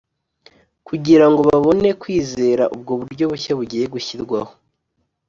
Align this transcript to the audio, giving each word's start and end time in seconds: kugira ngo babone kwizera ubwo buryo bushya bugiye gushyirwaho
kugira 0.87 1.25
ngo 1.31 1.41
babone 1.49 1.89
kwizera 2.01 2.63
ubwo 2.75 2.93
buryo 3.01 3.23
bushya 3.31 3.53
bugiye 3.59 3.85
gushyirwaho 3.93 4.53